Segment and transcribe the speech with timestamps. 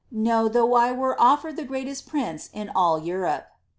[0.09, 3.45] No, though 1 were offered tlie greatest prince in all Europe.'